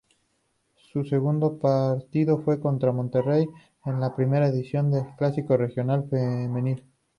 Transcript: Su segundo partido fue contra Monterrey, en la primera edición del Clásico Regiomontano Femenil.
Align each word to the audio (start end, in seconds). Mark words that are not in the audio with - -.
Su 0.91 1.05
segundo 1.05 1.59
partido 1.59 2.39
fue 2.41 2.59
contra 2.59 2.91
Monterrey, 2.91 3.45
en 3.85 3.99
la 3.99 4.15
primera 4.15 4.47
edición 4.47 4.89
del 4.89 5.05
Clásico 5.15 5.55
Regiomontano 5.55 6.09
Femenil. 6.09 6.83